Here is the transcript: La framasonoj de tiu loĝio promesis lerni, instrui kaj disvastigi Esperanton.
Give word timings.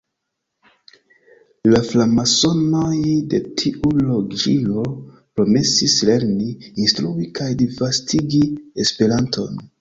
La 1.73 1.81
framasonoj 1.89 2.97
de 3.33 3.39
tiu 3.61 3.91
loĝio 4.05 4.85
promesis 5.35 5.99
lerni, 6.11 6.49
instrui 6.87 7.29
kaj 7.41 7.51
disvastigi 7.61 8.43
Esperanton. 8.87 9.63